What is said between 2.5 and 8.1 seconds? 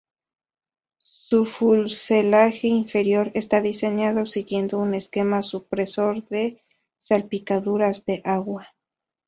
inferior está diseñado siguiendo un esquema supresor de salpicaduras